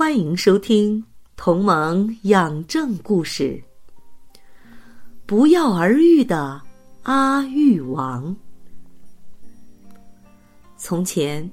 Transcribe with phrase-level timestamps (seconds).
[0.00, 0.98] 欢迎收听
[1.36, 3.62] 《同盟养正故事》。
[5.26, 6.58] 不药而愈的
[7.02, 8.34] 阿育王。
[10.78, 11.48] 从前，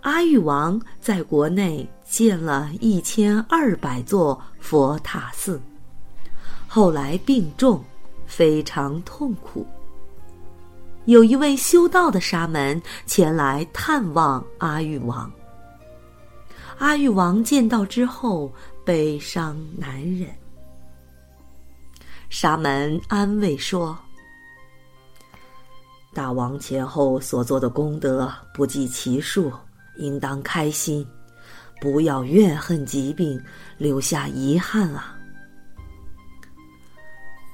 [0.00, 5.62] 阿育王在国内建了一千二百座佛塔寺，
[6.66, 7.80] 后来病重，
[8.26, 9.64] 非常痛苦。
[11.04, 15.30] 有一位修道的沙门前来探望阿育王。
[16.78, 18.52] 阿育王见到之后，
[18.84, 20.28] 悲伤难忍。
[22.28, 23.96] 沙门安慰说
[26.12, 29.52] ：“大王前后所做的功德不计其数，
[29.96, 31.06] 应当开心，
[31.80, 33.40] 不要怨恨疾病，
[33.78, 35.16] 留下遗憾啊。”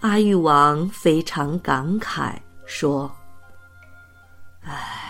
[0.00, 2.34] 阿育王非常感慨
[2.64, 3.10] 说
[4.64, 5.06] ：“唉。”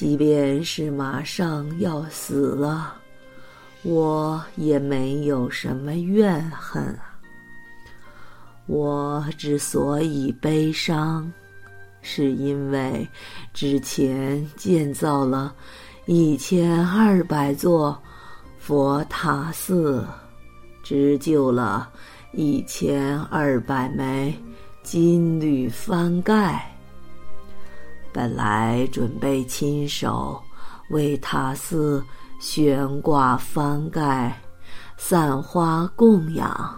[0.00, 2.94] 即便是马上要死了，
[3.82, 6.98] 我也没有什么怨恨。
[8.64, 11.30] 我之所以悲伤，
[12.00, 13.06] 是因为
[13.52, 15.54] 之前建造了
[16.06, 18.02] 一千二百座
[18.58, 20.02] 佛塔寺，
[20.82, 21.90] 织就了
[22.32, 24.34] 一千二百枚
[24.82, 26.74] 金缕翻盖。
[28.12, 30.42] 本来准备亲手
[30.90, 32.02] 为塔寺
[32.40, 34.36] 悬挂幡盖、
[34.96, 36.74] 散花供养，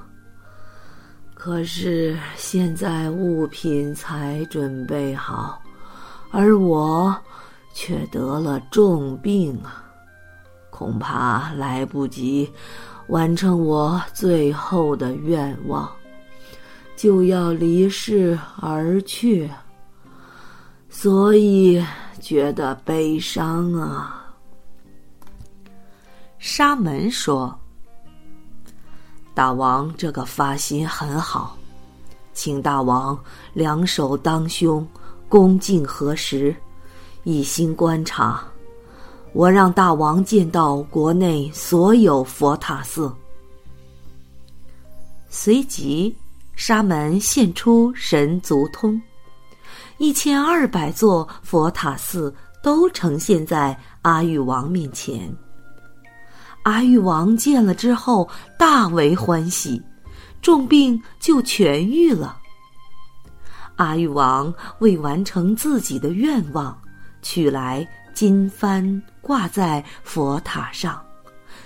[1.34, 5.61] 可是现在物品才准备好，
[6.30, 7.17] 而我
[7.73, 9.85] 却得了重病啊！
[10.70, 12.51] 恐怕来不及
[13.08, 15.90] 完成我最后的愿望，
[16.96, 19.51] 就要离世而去。
[21.02, 21.85] 所以
[22.20, 24.33] 觉得悲伤啊。
[26.39, 27.52] 沙门说
[29.35, 31.58] ：“大王这个发心很好，
[32.33, 33.18] 请大王
[33.52, 34.86] 两手当胸，
[35.29, 36.55] 恭敬合十，
[37.24, 38.41] 一心观察。
[39.33, 43.12] 我让大王见到国内所有佛塔寺。”
[45.29, 46.17] 随即，
[46.55, 49.02] 沙门现出神足通。
[49.98, 55.34] 一千二百座佛塔寺都呈现在阿育王面前。
[56.64, 58.28] 阿育王见了之后
[58.58, 59.82] 大为欢喜，
[60.40, 62.38] 重病就痊愈了。
[63.77, 66.78] 阿育王为完成自己的愿望，
[67.20, 71.02] 取来金幡挂在佛塔上，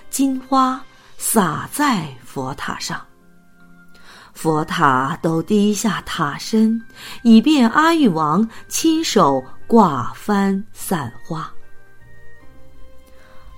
[0.09, 0.81] 金花
[1.17, 2.99] 洒在佛塔上。
[4.37, 6.79] 佛塔都低下塔身，
[7.23, 11.51] 以便阿育王亲手挂幡散花。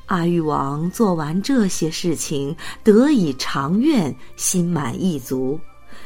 [0.06, 5.59] 阿育王做完这些事情，得以长愿，心满意足，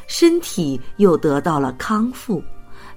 [0.08, 2.42] 身体又得到了康复，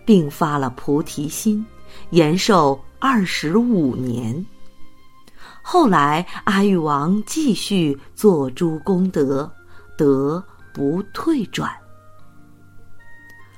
[0.06, 1.62] 并发了菩提心，
[2.08, 4.46] 延寿二十五年。
[5.60, 9.52] 后来，阿育王继续做诸功德，
[9.98, 10.42] 得。
[10.76, 11.74] 不退转。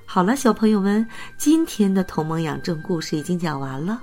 [0.06, 1.04] 好了，小朋友们，
[1.36, 4.00] 今天的同盟养正故事已经讲完了，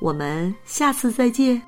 [0.00, 1.62] 我们下次再见。